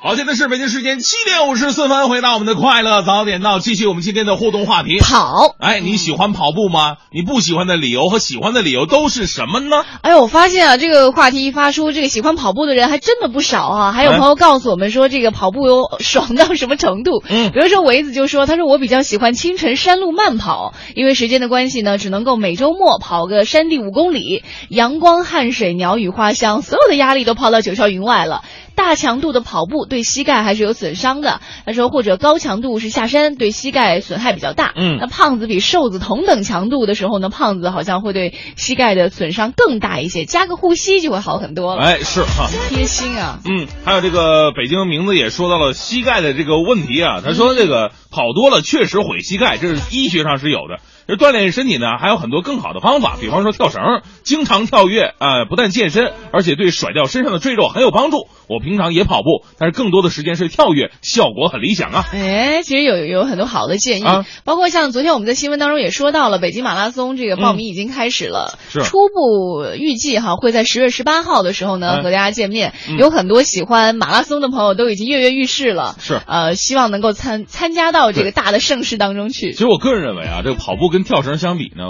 [0.09, 5.01] 好，现在是北京时间七点五十四分，回到我们的快乐早点到，继续我们今天的互动话题。
[5.01, 5.55] 跑。
[5.59, 6.97] 哎，你喜欢跑步吗？
[7.13, 9.85] 你不喜欢的理由和喜欢的理由都是什么呢？
[10.01, 13.93] 哎，我发现啊，这个话题一发出，这个喜欢跑步的人还真的不少啊。
[13.93, 17.23] 还有朋友告诉我们说，这个跑步有 爽到什么程度？
[17.29, 28.41] 嗯比如说维子就说，他说我比较喜欢清晨山路慢跑，因为时间的关系呢，只能够每周末跑个山地五公里，阳光、汗水、鸟语花香，所有的压力都抛到九霄云外了。
[28.79, 31.41] 大强度的跑步对膝盖还是有损伤的。
[31.67, 34.73] 他说，或者高强度是下山，对膝盖损害比较大。
[34.77, 41.83] 嗯那胖子比瘦子同等强度的时候呢，胖子好像会对膝盖的损伤更大一些，加个护膝就会好很多了。
[41.83, 42.49] 哎，是哈。
[42.69, 43.41] 贴心啊！
[43.45, 47.21] 嗯，还有这个北京名字也说到了膝盖的这个问题啊。
[47.25, 50.81] 他说这个跑多了确实毁膝盖，这是医学上是有的。
[51.09, 53.81] 这锻炼身体呢，还有很多更好的方法，比方说跳绳，
[54.25, 58.29] 经常跳跃啊、不但健身，而且对甩掉身上的赘肉很有帮助。
[58.47, 62.05] 我平常也跑步，但是更多的时间是跳跃，效果很理想啊。
[62.13, 79.59] 哎，其实有有很多好的建议，啊包括像昨天我们在新闻当中也说到了，北京马拉松这个报名已经开始了，是初步预计哈会在十月十八号的时候呢、哎和大家见面、嗯有很多喜欢马拉松的朋友都已经跃跃欲试了，是呃，希望能够参参加到这个大的盛世当中去其。
[79.59, 81.85] 实我个人认为啊，这个跑步跟跳绳相比呢，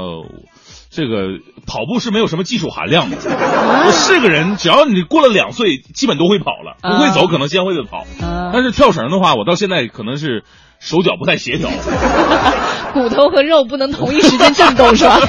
[0.91, 3.17] 这个跑步是没有什么技术含量的。
[3.19, 8.05] 我是个人，只要你过了两岁，基本都会跑了，不会走可能先会跑。
[8.25, 10.45] 啊但是跳绳的话，我到现在可能是
[10.79, 11.69] 手脚不太协调。
[12.95, 15.21] 骨头和肉不能同一时间震动，是吧？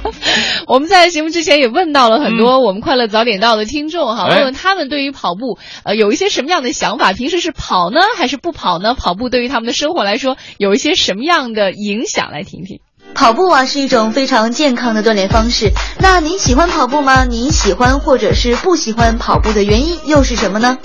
[0.68, 7.14] 我们在节目之前也问到了很多我们快乐早点到的听众哈，哎问问他们对于跑步呃有一些什么样的想法？
[7.14, 8.94] 平时是跑呢，还是不跑呢？
[8.94, 12.30] 跑步对于他们的生活来说有一些什么样的影响？
[12.30, 12.80] 来听听。
[13.14, 15.72] 跑步啊是一种非常健康的锻炼方式。
[15.98, 17.24] 那您喜欢跑步吗？
[17.24, 20.78] 您喜欢或者是不喜欢跑步的原因又是什么呢？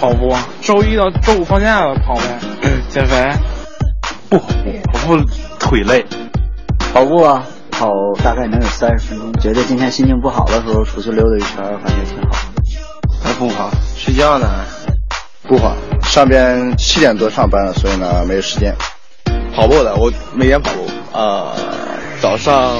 [0.00, 2.40] 跑步啊，周一到周五放假了跑呗，
[2.90, 3.32] 减肥。
[4.28, 5.16] 不跑步，跑步
[5.58, 6.04] 腿累。
[6.92, 7.88] 跑步啊，跑
[8.24, 9.32] 大概能有三十分钟。
[9.34, 12.36] 觉得今天心情不好的时候，出去溜达一圈，感觉挺好。
[13.22, 14.48] 还不跑，睡觉呢。
[15.46, 18.74] 不跑，上边七点多上班了，所以呢没有时间。
[19.54, 21.54] 跑步的，我每天跑步，呃，
[22.20, 22.76] 早上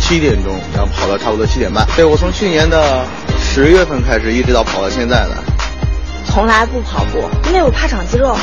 [0.00, 1.86] 七点钟，然后跑到差不多七点半。
[1.96, 3.04] 对我从去年的
[3.40, 5.36] 十月份开始，一直到跑到现在的。
[6.26, 8.36] 从来不跑步，因为我怕长肌肉。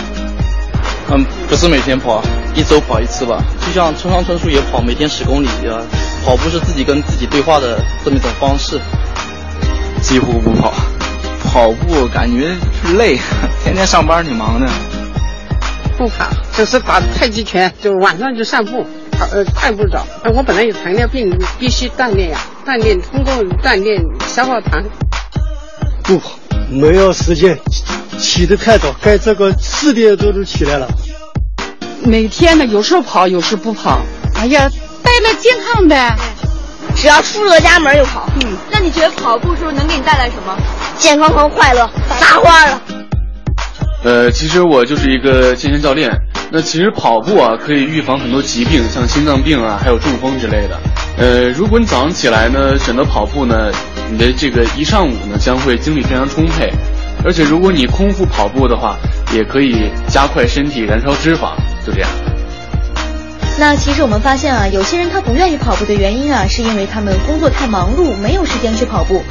[1.09, 2.21] 嗯，不是每天跑，
[2.55, 3.43] 一周跑一次吧。
[3.65, 5.81] 就像村上春树也跑，每天十公里啊。
[6.25, 8.79] 跑步是自己跟自己对话的这么一种方式。
[10.01, 10.73] 几乎不跑，
[11.43, 12.55] 跑步感觉
[12.85, 13.17] 是累，
[13.63, 14.67] 天天上班挺忙的。
[16.01, 16.25] 不跑，
[16.57, 20.03] 就是打太极拳，就晚上就散步，跑呃快步走。
[20.33, 24.81] 我本来有糖尿病，必须锻炼呀，锻炼通过锻炼消耗糖。
[26.01, 26.31] 不跑，
[26.71, 27.55] 没有时间，
[28.17, 30.87] 起得太早，该这个四点多就起来了。
[32.03, 34.01] 每天呢，有时候跑，有时不跑。
[34.37, 34.67] 哎呀，
[35.03, 36.15] 带来健康呗。
[36.95, 38.27] 只要出了家门就跑。
[38.41, 40.57] 嗯，那你觉得跑步是不是能给你带来什么？
[40.97, 41.87] 健康和快乐，
[42.19, 42.81] 撒花了。
[44.03, 46.11] 呃，其实我就是一个健身教练。
[46.51, 50.77] 那其实跑步啊，可以预防很多疾病，像心脏病啊，还有中风之类的。
[51.17, 53.71] 呃，如果你早上起来呢，选择跑步呢，
[54.11, 56.69] 你的这个一上午呢，将会精力非常充沛。
[57.23, 58.97] 而且如果你空腹跑步的话，
[59.33, 61.53] 也可以加快身体燃烧脂肪。
[61.85, 62.09] 就这样。
[63.59, 69.21] 那其实我们发现啊，有些人他不愿意跑步的原因啊，是因为他们工作太忙碌，没有时间去跑步。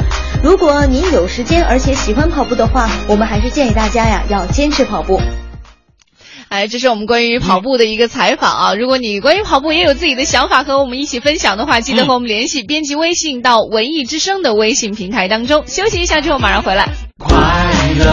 [0.43, 5.21] 如果您有时间而且喜欢跑步的话，我们还是建议大家呀要坚持跑步。
[6.49, 8.75] 哎，这是我们关于跑步的一个采访啊！
[8.75, 15.65] 如果你关于跑步也有自己的想法和我们一起分享的话，记得和我们联系，编辑微信到文艺之声的微信平台当中。
[15.67, 16.89] 休息一下之后马上回来。
[17.19, 17.37] 快
[17.99, 18.07] 乐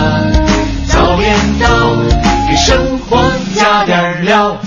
[0.87, 1.95] 早点到，
[2.49, 3.23] 给生活
[3.55, 4.57] 加点料。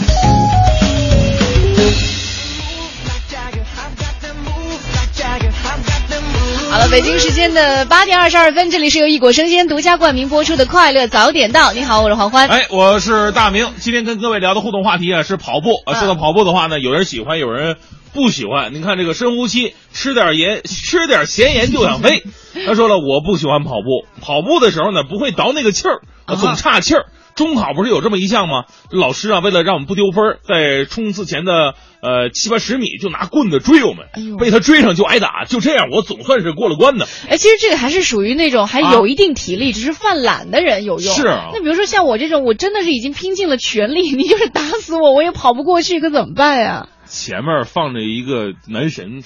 [6.70, 11.70] 好了，北京时间的八点二十二分，这里是由一果生鲜独家冠名播出的《快乐早点到》。
[11.74, 12.46] 你好，我是黄欢。
[12.46, 13.74] 哎，我是大明。
[13.80, 15.98] 今天跟各位聊的互动话题啊是跑步啊。
[15.98, 17.76] 说到跑步的话呢，有人喜欢，有人
[18.12, 18.72] 不喜欢。
[18.72, 22.22] 您看这个深呼吸，吃点盐，吃点咸盐就想飞。
[22.64, 26.02] 他说了，我不喜欢跑步，跑步的时候呢不会倒那个气儿，
[26.36, 27.06] 总岔气儿。
[27.40, 28.64] 中考不是有这么一项吗？
[28.90, 31.72] 老师啊，为了让我们不丢分，在冲刺前的
[32.02, 35.46] 呃七八十米就拿棍子追我们，哎、被他追上就挨打。
[35.48, 37.08] 就这样，我总算是过了关的。
[37.30, 41.14] 哎，其实这个还是属于那种还有一定体力，啊、只是犯懒的人有用。
[41.14, 41.48] 是啊。
[41.54, 46.88] 那比如说像我这种，我真的是已经拼尽了全力，你就是打死我，我也跑不过去，可怎么办呀？
[47.06, 49.22] 前面放着一个男神，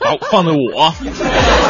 [0.00, 0.94] 把 放着我，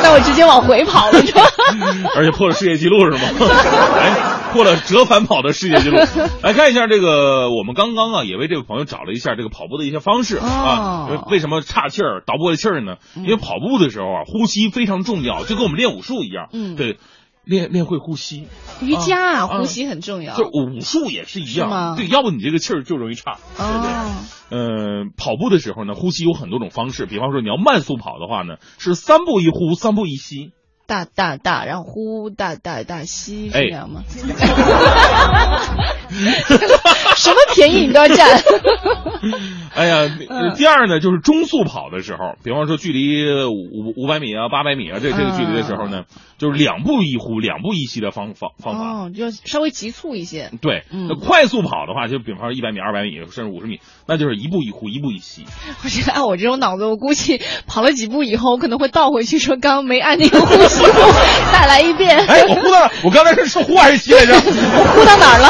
[0.02, 1.42] 那我直接往回跑了，是吧？
[2.16, 3.20] 而且破了世界纪录是吗？
[4.00, 4.43] 哎。
[4.54, 5.96] 破了折返跑的世界纪录。
[6.42, 11.26] 来看一下这个，我们刚刚啊也为这位朋友找了一下这个跑步的一些方式啊。
[11.28, 12.96] 为什么岔气儿、倒不过来气儿呢？
[13.16, 16.48] 因为跑步的时候啊，呼吸非常重要，就跟我们练武术一样。
[16.52, 16.98] 嗯，对。
[17.44, 18.46] 练练会呼吸，
[18.80, 20.34] 瑜伽啊，呼吸很重要。
[20.34, 23.90] 就武术也是一样，对，要不你这个气儿就容易岔，对不对？
[24.48, 30.52] 嗯，跑步的时候呢，呼吸有很多种方式，比方说你要慢速跑的话呢，是三步一呼，三步一吸。
[30.86, 34.02] 大大大，然后呼大大大吸，是这样吗？
[37.16, 38.40] 什么便宜你都要占。
[39.74, 40.08] 哎呀，
[40.56, 46.04] 第二呢，就是中速跑的时候，比方说距离五五百米啊、八百米啊这这个距离的时候呢，
[46.38, 48.84] 就是两步一呼、两步一吸的方方方法。
[48.84, 50.50] 哦，就稍微急促一些。
[50.60, 55.44] 对，那快速跑的话，就比方说一百米、二百米，甚至五十米，那就是一步一呼、一步一吸。
[55.84, 60.84] 我觉得按我这种脑子，我估计跑了几步以后，我可能会倒回去说刚刚没按那个呼吸。
[61.52, 62.18] 再来一遍！
[62.26, 64.34] 哎，我呼到，我刚才是是呼还是吸来着？
[64.34, 65.48] 我呼到哪儿了？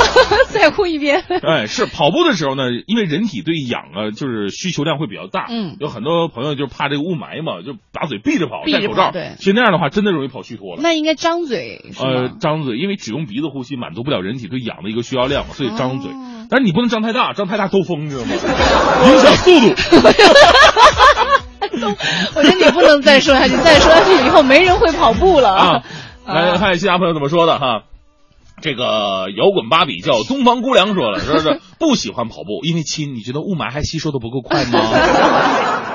[0.49, 1.23] 再呼一遍。
[1.43, 5.47] 哎，是跑步的时候呢，因为人体对氧啊，就是需求量会比较大。
[5.49, 9.11] 嗯，有很多朋友就怕这个雾霾嘛，就把嘴闭着跑，戴口罩。
[9.11, 10.81] 对，其实那样的话，真的容易跑虚脱了。
[10.83, 11.85] 那应该张嘴。
[11.99, 16.11] 呃，张嘴，因为只用鼻子呼吸满足不了人体对氧的一个需要量嘛，所以张嘴。
[16.51, 18.31] 但是你不能张太大，张太大兜风，知道吗？
[19.09, 19.75] 影响速度。
[22.37, 25.83] 我觉得你不能再说下去，再说下去以后没人会跑步了啊！
[26.27, 27.83] 来看其他朋友怎么说的哈。
[28.61, 34.81] 这个摇滚芭比叫东方姑娘说了，说是不喜欢跑步，因为亲，你觉得雾霾还吸收的不够快吗？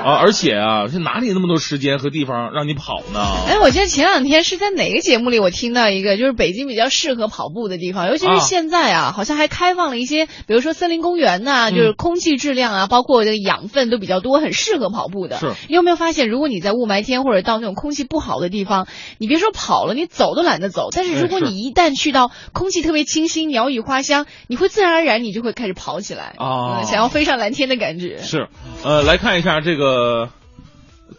[0.04, 3.20] 啊，而且啊，是哪里那么多时间和地方让你跑呢？
[3.46, 15.36] 哎，我记得前两天是在哪个节目里，我听到一个，就是北京比较适合跑步的地方，尤其是现在啊，好像还开放了一些，比如说森林公园呐，就是空气质量啊，包括这个养分都比较多，很适合跑步的。
[15.38, 18.86] 是，你有没有发现，如果你在雾霾天或者到那种空气不好的地方，
[19.18, 20.88] 你别说跑了，你走都懒得走。
[20.94, 28.18] 但是如果你一旦去到空气特别清新、鸟语花香，你会自然而然你就会开始跑起来啊，想要飞上蓝天的感觉。
[28.18, 28.48] 是，
[28.82, 29.89] 呃，来看一下这个。
[29.90, 30.28] 呃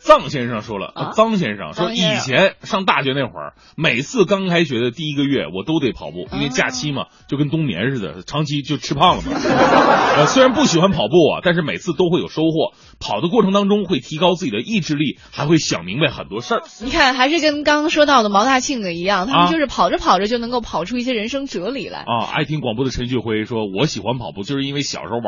[0.04, 9.32] 臧先生说了，臧先生说，以前上大学那会儿，每次刚开学的第一个月，我都得跑步，因为假期嘛，就跟冬眠似的，长期就吃胖了嘛。
[10.18, 12.74] 呃，虽然不喜欢跑步啊，但是每次都会有收获。
[13.00, 16.62] 跑的过程当中会提高自己的意志力，还会想明白很多事儿。
[16.82, 22.00] 你看，还是跟刚刚说到的毛大庆的一样，他们就是跑着跑着就能够跑出一些人生哲理来。
[22.00, 25.26] 啊，爱听广播的陈旭辉说，我喜欢跑步，就是因为小时候玩，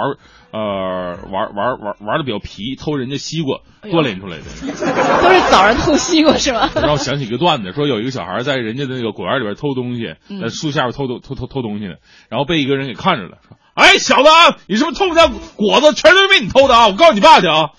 [0.52, 4.44] 呃，玩玩玩玩的比较皮，偷人家西瓜锻炼出来的。
[4.64, 6.70] 都是早上偷西瓜是吗？
[6.76, 11.96] 让我想起一个段子，说有一个小孩在人家的那个果园里边偷东西，在树下边偷偷偷偷偷东西呢，
[12.30, 14.30] 然后被一个人给看着了，说：“哎，小子，
[14.68, 15.94] 你是不是偷我家果子？
[15.94, 16.88] 全都是被你偷的啊！
[16.88, 17.70] 我告诉你爸去啊！”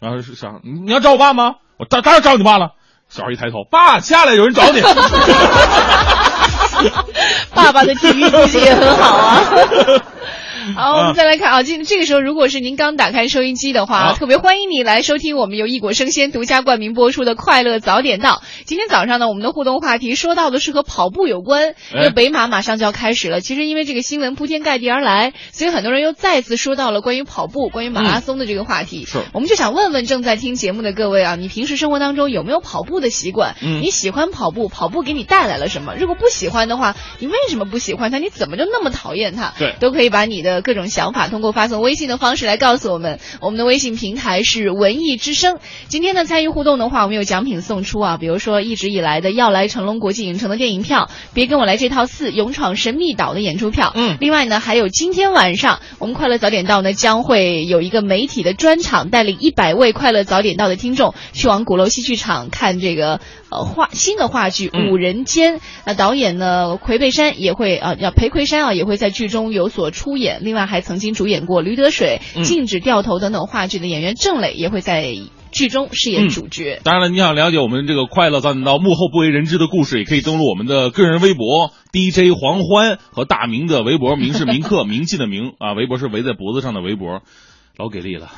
[0.00, 1.56] 然后是想你要找我爸吗？
[1.78, 2.72] 我当当然找你爸了。
[3.08, 4.80] 小孩一抬头，爸，下来，有人找你。
[7.54, 9.40] 爸爸的体育也很好啊。
[10.74, 18.30] 好，我们再来看啊，今这个时候，如果是您刚打开收音机的话，特别欢迎你来收听我们由一果生鲜独家冠名播出的《快乐早点到》。
[18.64, 23.40] 今天早上呢，我们的互动话题说到的是和跑步有关，因为北马马上就要开始了。
[23.40, 29.04] 其实因为这个新闻铺天盖地而来，所以很多人又再次说到了关于跑步、关于马拉松的这个话题。
[29.04, 33.54] 是，我们就想问问正在听节目的各位啊，你平时生活当中有没有跑步的习惯？
[33.62, 34.68] 嗯，你喜欢跑步？
[34.68, 35.94] 跑步给你带来了什么？
[35.96, 38.18] 如果不喜欢的话，你为什么不喜欢它？
[38.18, 39.54] 你怎么就那么讨厌它？
[39.58, 41.28] 对，都可以把你的各种想法。
[41.28, 45.58] 通过发送微信的方式来告诉我们，我们的微信平台是文艺之声。
[45.88, 53.92] 今天呢，参与互动的话，我们有奖品送出啊，比如说一直以来的要来成龙国际影城的电影票，别跟我来这套四勇闯神秘岛的演出票。
[53.94, 65.56] 嗯，另外呢，还有今天晚上我们快乐早点到呢，将会有一个媒体的专场，带领一百位快乐早点到的听众去往鼓楼戏剧场看这个呃话新的话剧《五人间》。
[65.84, 70.40] 那导演呢，魁北山也会啊，叫裴魁山啊，也会在剧中有所出演。
[70.46, 75.16] 另外还曾经主主演过《驴得水》《禁止掉头》等等话剧的演员郑磊也会在
[75.50, 76.80] 剧中饰演主角。
[76.84, 87.22] 当然了，你想了解我们这个快乐早点到幕后不为人知的故事，也可以登录我们的个人微博 DJ 黄欢和大明的微博，明是明客， 名气的名啊，微博是围在脖子上的围脖，
[87.76, 88.30] 老给力了。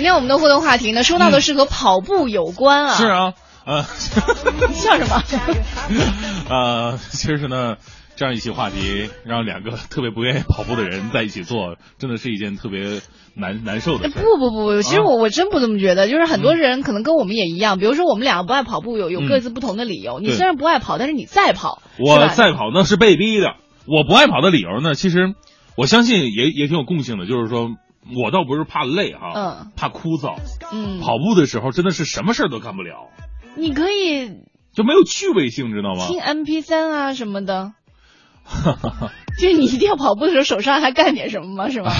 [0.00, 2.94] 今天我们的互动话题呢，说到的是和跑步有关啊。
[2.94, 3.34] 是啊，
[3.66, 3.82] 呃，
[4.72, 5.22] 笑什么？
[6.48, 7.76] 呃，其实呢，
[8.16, 13.02] 这样一些话题，让两个特别不愿意跑步的人在一起做，真的是一件特别
[13.34, 14.14] 难难受的事。
[14.14, 20.18] 不不不，其实我我真不这么觉得，就是很多人可能跟我们也一样，比如说我们两个不爱跑步，有有各自不同的理由。
[20.20, 23.48] 你虽然不爱跑，但是你在跑，我是吧在跑那是被逼的，
[23.84, 25.34] 我不爱跑的理由呢，其实
[25.76, 27.68] 我相信也也挺有共性的，就是说
[28.24, 30.36] 我倒不是怕累哈，嗯怕枯燥。
[30.72, 33.08] 嗯，跑步的时候真的是什么事儿都干不了，
[33.56, 34.28] 你可以
[34.74, 36.06] 就没有趣味性，知道吗？
[36.06, 37.72] 听 MP 三啊什么的。
[39.38, 41.68] 就是你一定要跑步的时候手上还干点什么吗？
[41.70, 41.92] 是吗？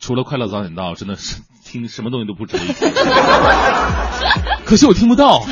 [0.00, 2.56] 除了快乐早点到，真的是听什么东西都不值。
[4.64, 5.42] 可惜我听不到。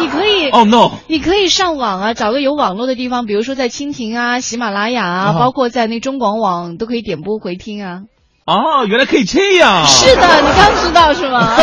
[0.00, 0.90] 你可以哦、no！
[1.08, 8.02] 你可以上网啊，找个有网络的地方，比如说在蜻蜓啊、喜马拉雅啊，啊包括在那中广网都可以点播回听啊。
[8.48, 9.86] 哦，原来可以这样。
[9.86, 11.54] 是的，你刚知道是吗？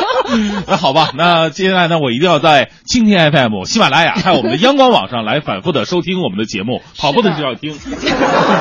[0.66, 7.78] 那好吧，那接下来呢，我一定要在蜻蜓 FM、喜马拉雅还有我们的央广网上来反复的收听我们的节目，跑步的就要听。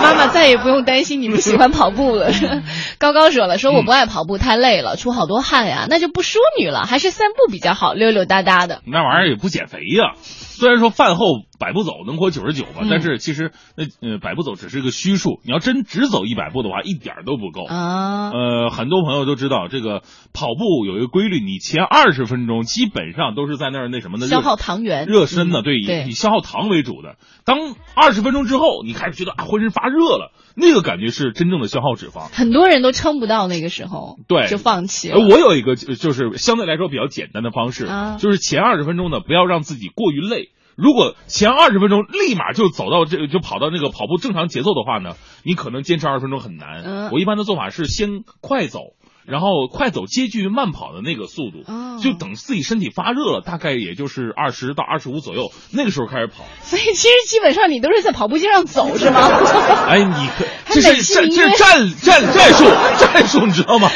[0.01, 2.31] 妈妈再也不用担心你不喜欢跑步了。
[2.97, 8.79] 高高说了，说我不爱跑步，太累了，出好多汗呀，那就不淑女了，还是散步比较好，溜溜达达的。
[8.85, 10.13] 那玩意儿也不减肥呀。
[10.55, 11.25] 虽然说饭后
[11.59, 17.65] 百步走能活九十九吧，嗯但是其实那呃百步走只是个虚数，你要真只走一百步的话，一点都不够。
[17.65, 20.01] 啊，呃，很多朋友都知道这个
[20.33, 27.17] 跑步有一个规律，你前二十分钟基本上都是在那儿那什么的热消耗糖原，热身呢，对，以对以消耗糖为主的。
[27.43, 32.29] 当二十分钟之后，你开始觉得啊浑身发热了，那个感觉是真正的消耗脂肪。
[32.33, 35.17] 很多人都撑不到那个时候，对就放弃了。
[35.17, 40.51] 呃我有一个就就是相对来说比较简单的方式，啊就是前二十分钟呢，不要让自己过于累。
[40.75, 46.83] 如果前二十分钟立马就走到这个就跑到那个跑步正常节奏的话呢，你可能坚持二十分钟很难。
[46.83, 48.79] 嗯我一般的做法是先快走。
[49.25, 56.43] 然后快走接近于慢跑的那个速度，哦就等自己身体发热了，大概也就是二十到二十五左右，那个时候开始跑。
[56.61, 59.29] 所以其实基本上你都是在跑步机上走，是吗？
[59.89, 62.65] 哎，你可这是战战战战术
[62.99, 63.89] 战术，你知道吗？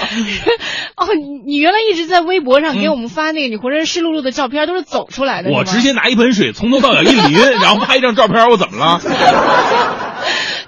[0.95, 5.51] 哦，你你原来一直在微博上给我们发那个你浑身湿漉漉的照片，都是走出来的。
[5.51, 8.99] 吗我直接拿一盆水从头到脚一淋，然后拍一张照片，我怎么了？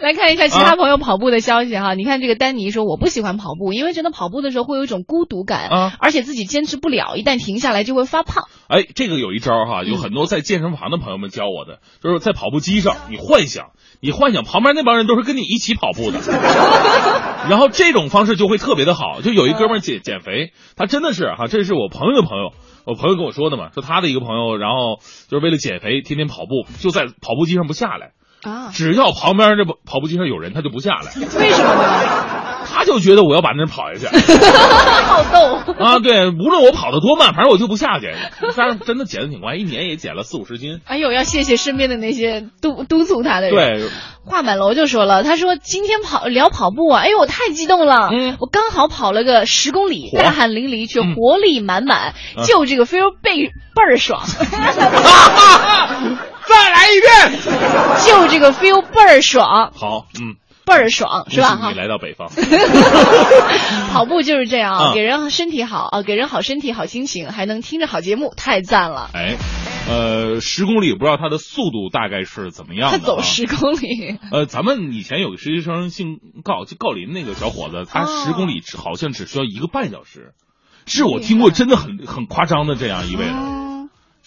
[0.02, 1.94] 来看一下其啊他朋友跑步的消息哈。
[1.94, 8.46] 你看这个丹尼说我不喜欢跑步，因为觉得跑步的时候会有一种孤独感，啊而且自己坚持不了，一旦停下来就会发胖。
[8.68, 16.20] 哎，这个有一招哈，有很多在健身房的朋友们教我的，就是在跑步机上，你幻想，你幻想旁边那帮人都是跟你一起跑步的，
[17.50, 19.22] 然后这种方式就会特别的好。
[19.22, 22.54] 就有一哥们儿减减肥，他真的是哈，这是我朋友的朋友，
[22.86, 25.00] 我朋友跟我说的嘛，说他的一个朋友，然后
[25.30, 28.14] 就是为了减肥，天天跑步，就在跑步机上不下来。
[28.44, 31.12] 啊，只要旁边这跑跑步机上有人，他就不下来。
[31.40, 31.84] 为什么呢？
[32.74, 34.08] 他就觉得我要把那人跑下去。
[35.12, 36.00] 好逗啊！
[36.00, 38.14] 对，无论我跑得多慢，反正我就不下去。
[38.56, 40.80] 但是真的减的挺快，一年也减了四五十斤。
[40.86, 43.80] 哎呦，要谢谢身边的那些督督促他的人。
[43.80, 43.90] 对，
[44.24, 54.24] 画满楼就说了，他说今天跑聊跑步啊，哎呦，我太激动了，嗯我刚好跑了个十公里，大汗淋漓却活力满满，嗯就这个 feel 倍倍儿爽。
[56.48, 57.40] 再来一遍，
[58.06, 60.36] 就这个 feel 倍儿爽，好，嗯，
[60.66, 61.56] 倍儿爽是吧？
[61.56, 62.30] 哈你，来到北方。
[63.94, 69.10] 跑步就是这样，啊给人身体好啊，给人好身体好心情，还能听着好节目，太赞了。
[69.14, 69.36] 哎，
[69.88, 73.00] 呃，十公里不知道他的速度大概是怎么样的、啊？
[73.00, 78.24] 他走十公里， 呃，咱们以前有个实习生姓郜，就郜林那个小伙子，他哦。
[78.26, 80.34] 十公里好像只需要一个半小时，
[80.86, 83.26] 是我听过真的很很夸张的这样一位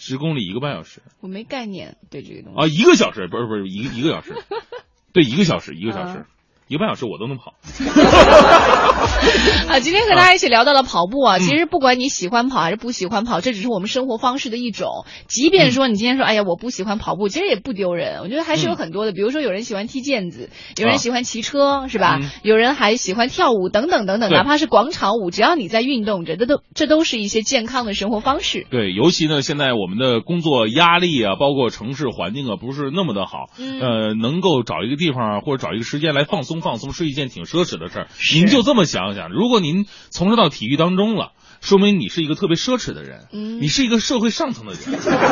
[0.07, 2.61] 十公里一个半小时我没概念对这个东西。
[2.61, 4.35] 啊，一个小时不是不是一个一个小时，
[5.15, 6.27] 对，一个小时一个小时。
[6.65, 7.53] 啊一个半小时我都能跑，
[9.69, 11.39] 啊，今天和大家一起聊到了跑步嗯啊。
[11.39, 15.05] 其实不管你喜欢跑还是不喜欢跑，这只是我们生活方式的一种。
[15.29, 18.21] 即便说你今天说，哎呀，我不喜欢跑步，其实也不丢人。
[18.23, 20.49] 我觉得还是有很多的，比如说有人喜欢踢毽子，
[20.79, 22.31] 有人喜欢骑车，是吧嗯？
[22.43, 28.67] 有人还喜欢跳舞等等等等，哪怕是广场舞，只要你在运动着，这都这都是一些健康的生活方式。
[28.71, 33.51] 对，尤其呢，现在我们的工作压力啊，包括城市环境啊，不是那么的好。
[33.59, 38.09] 嗯呃，能够找一个地方啊，或者找一个时间来放松放松，是一件挺奢侈的事儿。
[38.35, 41.33] 您就这么想想，如果您从事到体育当中了。
[41.61, 44.83] 说明你是一个特别奢侈的人，嗯你是一个社会上层的人，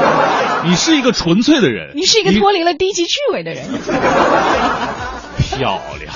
[0.65, 3.69] 你是一个纯粹的人，你是一个脱离了低级趣味的人。
[5.39, 6.13] 漂亮。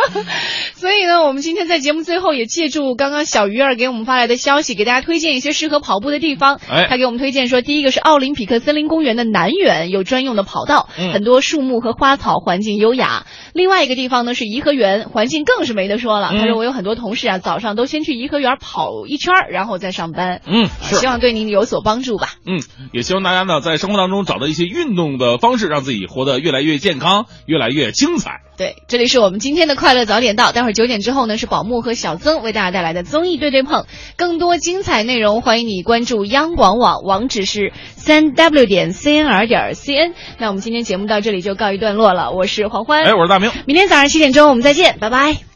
[0.74, 6.60] 所以呢，我们今天在节目最后也借助刚刚小鱼儿给我们发来的消息，给大家推荐一些适合跑步的地方。
[6.68, 13.26] 哎他给我们推荐说，第一个是奥林匹克森林公园的南园，有专用的跑道，嗯很多树木和花草，环境优雅。
[13.52, 16.30] 另外一个地方呢是颐和园，环境更是没得说了。
[16.32, 20.40] 嗯他说我有很多同事啊，早上都先去颐和园跑一圈，然后再上班。
[20.46, 22.30] 嗯，是希望对您有所帮助吧。
[22.46, 28.39] 嗯，也希望大家呢在生活当中找到一些运动的方式，让自己活得越来越健康，越来越精彩。
[28.56, 30.52] 对，这里是我们今天的快乐早点到。
[30.52, 33.86] 待会儿九点之后呢，是宝木和小曾为大家带来的综艺对对碰。
[34.16, 40.12] 更多精彩内容，欢迎你关注央广网，网址是三 w 点 cnr 点 cn。
[40.36, 43.50] 那我们今天节目到这里就告一段落了，我是黄欢，哎，我是大明。
[43.66, 45.50] 明天早上七点钟我们再见，拜拜。